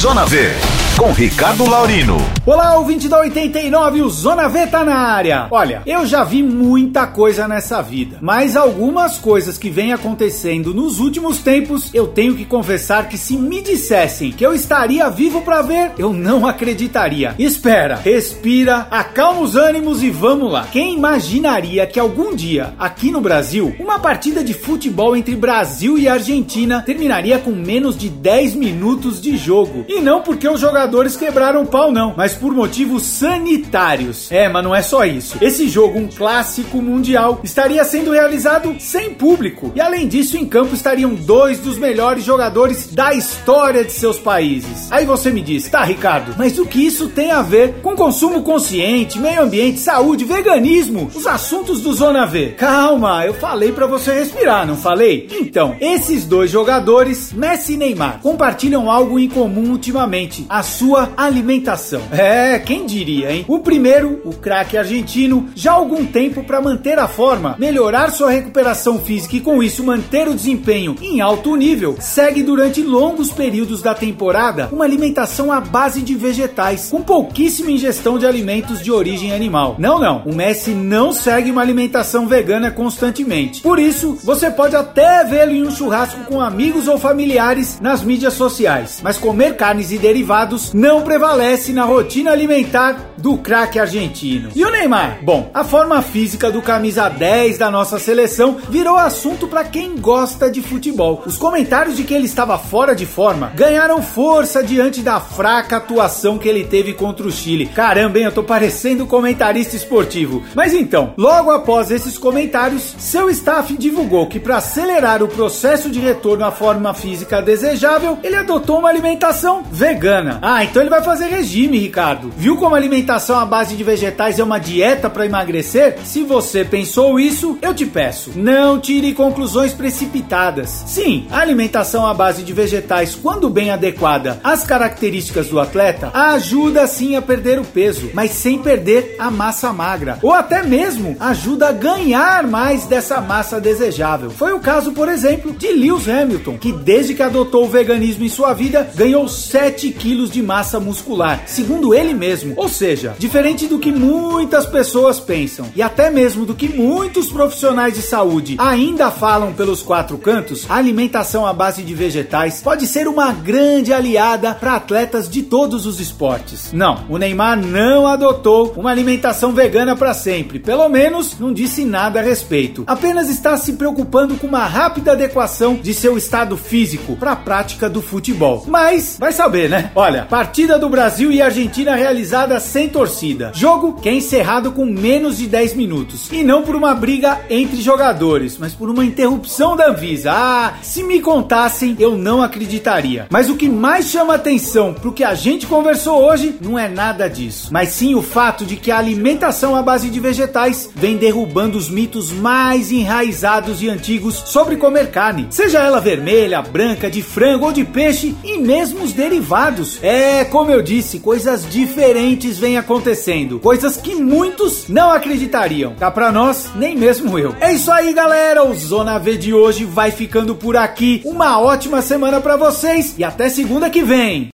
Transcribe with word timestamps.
Zona 0.00 0.24
V 0.24 0.69
com 1.00 1.12
Ricardo 1.12 1.66
Laurino. 1.66 2.18
Olá, 2.44 2.76
ouvinte 2.76 3.08
da 3.08 3.20
89, 3.20 4.02
o 4.02 4.10
Zona 4.10 4.48
V 4.48 4.66
tá 4.66 4.84
na 4.84 4.96
área. 4.96 5.46
Olha, 5.50 5.80
eu 5.86 6.04
já 6.04 6.24
vi 6.24 6.42
muita 6.42 7.06
coisa 7.06 7.48
nessa 7.48 7.80
vida, 7.80 8.18
mas 8.20 8.54
algumas 8.54 9.16
coisas 9.16 9.56
que 9.56 9.70
vêm 9.70 9.94
acontecendo 9.94 10.74
nos 10.74 11.00
últimos 11.00 11.38
tempos, 11.38 11.88
eu 11.94 12.08
tenho 12.08 12.34
que 12.34 12.44
confessar 12.44 13.08
que 13.08 13.16
se 13.16 13.34
me 13.34 13.62
dissessem 13.62 14.30
que 14.30 14.44
eu 14.44 14.52
estaria 14.52 15.08
vivo 15.08 15.40
para 15.40 15.62
ver, 15.62 15.92
eu 15.96 16.12
não 16.12 16.46
acreditaria. 16.46 17.34
Espera, 17.38 17.96
respira, 17.96 18.86
acalma 18.90 19.40
os 19.40 19.56
ânimos 19.56 20.02
e 20.02 20.10
vamos 20.10 20.52
lá. 20.52 20.68
Quem 20.70 20.96
imaginaria 20.96 21.86
que 21.86 21.98
algum 21.98 22.34
dia, 22.34 22.74
aqui 22.78 23.10
no 23.10 23.22
Brasil, 23.22 23.74
uma 23.80 23.98
partida 23.98 24.44
de 24.44 24.52
futebol 24.52 25.16
entre 25.16 25.34
Brasil 25.34 25.96
e 25.96 26.06
Argentina 26.08 26.82
terminaria 26.84 27.38
com 27.38 27.52
menos 27.52 27.96
de 27.96 28.10
10 28.10 28.54
minutos 28.54 29.18
de 29.18 29.38
jogo? 29.38 29.86
E 29.88 29.98
não 30.02 30.20
porque 30.20 30.46
o 30.46 30.58
jogador 30.58 30.89
jogadores 30.90 31.16
quebraram 31.16 31.62
o 31.62 31.66
pau, 31.66 31.92
não, 31.92 32.14
mas 32.16 32.34
por 32.34 32.52
motivos 32.52 33.04
sanitários. 33.04 34.30
É, 34.32 34.48
mas 34.48 34.64
não 34.64 34.74
é 34.74 34.82
só 34.82 35.04
isso. 35.04 35.38
Esse 35.40 35.68
jogo, 35.68 36.00
um 36.00 36.08
clássico 36.08 36.82
mundial, 36.82 37.38
estaria 37.44 37.84
sendo 37.84 38.10
realizado 38.10 38.74
sem 38.80 39.14
público. 39.14 39.70
E 39.76 39.80
além 39.80 40.08
disso, 40.08 40.36
em 40.36 40.44
campo 40.44 40.74
estariam 40.74 41.14
dois 41.14 41.60
dos 41.60 41.78
melhores 41.78 42.24
jogadores 42.24 42.88
da 42.88 43.14
história 43.14 43.84
de 43.84 43.92
seus 43.92 44.18
países. 44.18 44.90
Aí 44.90 45.06
você 45.06 45.30
me 45.30 45.40
diz, 45.40 45.68
tá, 45.68 45.84
Ricardo, 45.84 46.34
mas 46.36 46.58
o 46.58 46.66
que 46.66 46.84
isso 46.84 47.08
tem 47.08 47.30
a 47.30 47.40
ver 47.40 47.74
com 47.82 47.94
consumo 47.94 48.42
consciente, 48.42 49.20
meio 49.20 49.42
ambiente, 49.42 49.78
saúde, 49.78 50.24
veganismo, 50.24 51.08
os 51.14 51.24
assuntos 51.24 51.80
do 51.82 51.94
Zona 51.94 52.26
V? 52.26 52.54
Calma, 52.58 53.24
eu 53.24 53.34
falei 53.34 53.70
para 53.70 53.86
você 53.86 54.12
respirar, 54.12 54.66
não 54.66 54.76
falei? 54.76 55.28
Então, 55.40 55.76
esses 55.80 56.24
dois 56.24 56.50
jogadores, 56.50 57.32
Messi 57.32 57.74
e 57.74 57.76
Neymar, 57.76 58.18
compartilham 58.20 58.90
algo 58.90 59.20
em 59.20 59.28
comum 59.28 59.70
ultimamente: 59.70 60.46
sua 60.80 61.10
alimentação. 61.14 62.00
É, 62.10 62.58
quem 62.58 62.86
diria, 62.86 63.30
hein? 63.30 63.44
O 63.46 63.58
primeiro, 63.58 64.22
o 64.24 64.32
craque 64.32 64.78
argentino, 64.78 65.50
já 65.54 65.72
há 65.72 65.74
algum 65.74 66.06
tempo 66.06 66.42
para 66.42 66.58
manter 66.58 66.98
a 66.98 67.06
forma, 67.06 67.54
melhorar 67.58 68.10
sua 68.10 68.30
recuperação 68.30 68.98
física 68.98 69.36
e 69.36 69.40
com 69.40 69.62
isso 69.62 69.84
manter 69.84 70.26
o 70.26 70.34
desempenho 70.34 70.96
em 71.02 71.20
alto 71.20 71.54
nível, 71.54 71.96
segue 72.00 72.42
durante 72.42 72.80
longos 72.80 73.30
períodos 73.30 73.82
da 73.82 73.92
temporada 73.92 74.70
uma 74.72 74.86
alimentação 74.86 75.52
à 75.52 75.60
base 75.60 76.00
de 76.00 76.14
vegetais, 76.14 76.88
com 76.88 77.02
pouquíssima 77.02 77.70
ingestão 77.70 78.18
de 78.18 78.24
alimentos 78.24 78.82
de 78.82 78.90
origem 78.90 79.34
animal. 79.34 79.76
Não, 79.78 79.98
não, 79.98 80.22
o 80.24 80.34
Messi 80.34 80.70
não 80.70 81.12
segue 81.12 81.50
uma 81.50 81.60
alimentação 81.60 82.26
vegana 82.26 82.70
constantemente. 82.70 83.60
Por 83.60 83.78
isso, 83.78 84.16
você 84.24 84.50
pode 84.50 84.74
até 84.74 85.24
vê-lo 85.24 85.52
em 85.52 85.62
um 85.62 85.70
churrasco 85.70 86.24
com 86.24 86.40
amigos 86.40 86.88
ou 86.88 86.98
familiares 86.98 87.78
nas 87.82 88.02
mídias 88.02 88.32
sociais, 88.32 89.00
mas 89.02 89.18
comer 89.18 89.56
carnes 89.56 89.92
e 89.92 89.98
derivados 89.98 90.59
não 90.74 91.02
prevalece 91.02 91.72
na 91.72 91.84
rotina 91.84 92.30
alimentar 92.30 93.10
do 93.16 93.36
craque 93.36 93.78
argentino. 93.78 94.50
E 94.54 94.64
o 94.64 94.70
Neymar? 94.70 95.18
Bom, 95.22 95.50
a 95.52 95.62
forma 95.62 96.00
física 96.02 96.50
do 96.50 96.62
camisa 96.62 97.08
10 97.08 97.58
da 97.58 97.70
nossa 97.70 97.98
seleção 97.98 98.56
virou 98.68 98.96
assunto 98.96 99.46
para 99.46 99.64
quem 99.64 99.96
gosta 99.96 100.50
de 100.50 100.62
futebol. 100.62 101.22
Os 101.26 101.36
comentários 101.36 101.96
de 101.96 102.04
que 102.04 102.14
ele 102.14 102.26
estava 102.26 102.58
fora 102.58 102.94
de 102.94 103.06
forma 103.06 103.52
ganharam 103.54 104.02
força 104.02 104.62
diante 104.62 105.02
da 105.02 105.20
fraca 105.20 105.76
atuação 105.76 106.38
que 106.38 106.48
ele 106.48 106.64
teve 106.64 106.94
contra 106.94 107.26
o 107.26 107.32
Chile. 107.32 107.66
Caramba, 107.66 108.18
hein, 108.18 108.24
eu 108.24 108.32
tô 108.32 108.42
parecendo 108.42 109.06
comentarista 109.06 109.76
esportivo. 109.76 110.42
Mas 110.54 110.72
então, 110.72 111.14
logo 111.16 111.50
após 111.50 111.90
esses 111.90 112.16
comentários, 112.16 112.94
seu 112.98 113.28
staff 113.30 113.76
divulgou 113.76 114.26
que 114.26 114.40
para 114.40 114.56
acelerar 114.56 115.22
o 115.22 115.28
processo 115.28 115.90
de 115.90 116.00
retorno 116.00 116.44
à 116.44 116.50
forma 116.50 116.94
física 116.94 117.42
desejável, 117.42 118.18
ele 118.22 118.36
adotou 118.36 118.78
uma 118.78 118.88
alimentação 118.88 119.62
vegana. 119.70 120.38
Ah, 120.52 120.64
então 120.64 120.82
ele 120.82 120.90
vai 120.90 121.00
fazer 121.00 121.28
regime, 121.28 121.78
Ricardo. 121.78 122.32
Viu 122.36 122.56
como 122.56 122.74
a 122.74 122.78
alimentação 122.78 123.38
à 123.38 123.46
base 123.46 123.76
de 123.76 123.84
vegetais 123.84 124.36
é 124.36 124.42
uma 124.42 124.58
dieta 124.58 125.08
para 125.08 125.24
emagrecer? 125.24 125.98
Se 126.02 126.24
você 126.24 126.64
pensou 126.64 127.20
isso, 127.20 127.56
eu 127.62 127.72
te 127.72 127.86
peço, 127.86 128.32
não 128.34 128.80
tire 128.80 129.14
conclusões 129.14 129.72
precipitadas. 129.72 130.82
Sim, 130.88 131.28
a 131.30 131.38
alimentação 131.38 132.04
à 132.04 132.12
base 132.12 132.42
de 132.42 132.52
vegetais, 132.52 133.14
quando 133.14 133.48
bem 133.48 133.70
adequada 133.70 134.40
às 134.42 134.64
características 134.64 135.46
do 135.46 135.60
atleta, 135.60 136.10
ajuda 136.12 136.84
sim 136.88 137.14
a 137.14 137.22
perder 137.22 137.60
o 137.60 137.64
peso, 137.64 138.10
mas 138.12 138.32
sem 138.32 138.58
perder 138.58 139.14
a 139.20 139.30
massa 139.30 139.72
magra. 139.72 140.18
Ou 140.20 140.32
até 140.32 140.64
mesmo 140.64 141.16
ajuda 141.20 141.68
a 141.68 141.72
ganhar 141.72 142.44
mais 142.48 142.86
dessa 142.86 143.20
massa 143.20 143.60
desejável. 143.60 144.32
Foi 144.32 144.52
o 144.52 144.58
caso, 144.58 144.90
por 144.90 145.08
exemplo, 145.08 145.52
de 145.52 145.70
Lewis 145.70 146.08
Hamilton, 146.08 146.58
que 146.58 146.72
desde 146.72 147.14
que 147.14 147.22
adotou 147.22 147.66
o 147.66 147.70
veganismo 147.70 148.24
em 148.24 148.28
sua 148.28 148.52
vida, 148.52 148.90
ganhou 148.96 149.28
7 149.28 149.92
quilos 149.92 150.28
de 150.28 150.39
de 150.40 150.42
massa 150.42 150.80
muscular, 150.80 151.42
segundo 151.46 151.94
ele 151.94 152.14
mesmo. 152.14 152.54
Ou 152.56 152.68
seja, 152.68 153.14
diferente 153.18 153.66
do 153.66 153.78
que 153.78 153.92
muitas 153.92 154.64
pessoas 154.64 155.20
pensam 155.20 155.66
e 155.76 155.82
até 155.82 156.10
mesmo 156.10 156.46
do 156.46 156.54
que 156.54 156.68
muitos 156.68 157.30
profissionais 157.30 157.94
de 157.94 158.00
saúde 158.00 158.56
ainda 158.58 159.10
falam 159.10 159.52
pelos 159.52 159.82
quatro 159.82 160.16
cantos, 160.16 160.64
a 160.68 160.76
alimentação 160.76 161.46
à 161.46 161.52
base 161.52 161.82
de 161.82 161.94
vegetais 161.94 162.62
pode 162.62 162.86
ser 162.86 163.06
uma 163.06 163.32
grande 163.32 163.92
aliada 163.92 164.54
para 164.54 164.76
atletas 164.76 165.28
de 165.28 165.42
todos 165.42 165.84
os 165.84 166.00
esportes. 166.00 166.72
Não, 166.72 167.04
o 167.08 167.18
Neymar 167.18 167.58
não 167.58 168.06
adotou 168.06 168.72
uma 168.76 168.90
alimentação 168.90 169.52
vegana 169.52 169.94
para 169.94 170.14
sempre, 170.14 170.58
pelo 170.58 170.88
menos 170.88 171.38
não 171.38 171.52
disse 171.52 171.84
nada 171.84 172.20
a 172.20 172.22
respeito. 172.22 172.84
Apenas 172.86 173.28
está 173.28 173.56
se 173.58 173.74
preocupando 173.74 174.36
com 174.36 174.46
uma 174.46 174.64
rápida 174.64 175.12
adequação 175.12 175.74
de 175.74 175.92
seu 175.92 176.16
estado 176.16 176.56
físico 176.56 177.16
para 177.16 177.32
a 177.32 177.36
prática 177.36 177.90
do 177.90 178.00
futebol. 178.00 178.64
Mas 178.66 179.16
vai 179.18 179.32
saber, 179.32 179.68
né? 179.68 179.90
Olha, 179.94 180.26
Partida 180.30 180.78
do 180.78 180.88
Brasil 180.88 181.32
e 181.32 181.42
Argentina 181.42 181.96
realizada 181.96 182.60
sem 182.60 182.88
torcida. 182.88 183.50
Jogo 183.52 183.94
que 183.94 184.08
é 184.08 184.14
encerrado 184.14 184.70
com 184.70 184.84
menos 184.84 185.38
de 185.38 185.48
10 185.48 185.74
minutos. 185.74 186.30
E 186.30 186.44
não 186.44 186.62
por 186.62 186.76
uma 186.76 186.94
briga 186.94 187.40
entre 187.50 187.82
jogadores, 187.82 188.56
mas 188.56 188.72
por 188.72 188.88
uma 188.88 189.04
interrupção 189.04 189.74
da 189.74 189.90
Anvisa. 189.90 190.30
Ah, 190.32 190.74
se 190.82 191.02
me 191.02 191.18
contassem, 191.18 191.96
eu 191.98 192.16
não 192.16 192.40
acreditaria. 192.40 193.26
Mas 193.28 193.50
o 193.50 193.56
que 193.56 193.68
mais 193.68 194.08
chama 194.08 194.36
atenção 194.36 194.94
pro 194.94 195.12
que 195.12 195.24
a 195.24 195.34
gente 195.34 195.66
conversou 195.66 196.22
hoje 196.22 196.54
não 196.60 196.78
é 196.78 196.88
nada 196.88 197.28
disso, 197.28 197.68
mas 197.72 197.88
sim 197.88 198.14
o 198.14 198.22
fato 198.22 198.64
de 198.64 198.76
que 198.76 198.92
a 198.92 198.98
alimentação 198.98 199.74
à 199.74 199.82
base 199.82 200.08
de 200.10 200.20
vegetais 200.20 200.88
vem 200.94 201.16
derrubando 201.16 201.76
os 201.76 201.88
mitos 201.88 202.30
mais 202.30 202.92
enraizados 202.92 203.82
e 203.82 203.88
antigos 203.88 204.36
sobre 204.46 204.76
comer 204.76 205.10
carne, 205.10 205.48
seja 205.50 205.80
ela 205.80 206.00
vermelha, 206.00 206.62
branca, 206.62 207.10
de 207.10 207.20
frango 207.20 207.66
ou 207.66 207.72
de 207.72 207.84
peixe 207.84 208.32
e 208.44 208.58
mesmo 208.58 209.02
os 209.02 209.12
derivados. 209.12 209.98
É 210.04 210.19
é, 210.20 210.44
como 210.44 210.70
eu 210.70 210.82
disse, 210.82 211.18
coisas 211.18 211.68
diferentes 211.68 212.58
vêm 212.58 212.76
acontecendo. 212.76 213.58
Coisas 213.58 213.96
que 213.96 214.14
muitos 214.14 214.88
não 214.88 215.10
acreditariam. 215.10 215.94
Cá 215.94 216.10
pra 216.10 216.30
nós, 216.30 216.70
nem 216.76 216.96
mesmo 216.96 217.38
eu. 217.38 217.54
É 217.60 217.72
isso 217.72 217.90
aí, 217.90 218.12
galera. 218.12 218.64
O 218.64 218.74
Zona 218.74 219.18
V 219.18 219.36
de 219.36 219.54
hoje 219.54 219.84
vai 219.84 220.10
ficando 220.10 220.54
por 220.54 220.76
aqui. 220.76 221.22
Uma 221.24 221.60
ótima 221.60 222.02
semana 222.02 222.40
para 222.40 222.56
vocês 222.56 223.14
e 223.18 223.24
até 223.24 223.48
segunda 223.48 223.90
que 223.90 224.02
vem. 224.02 224.48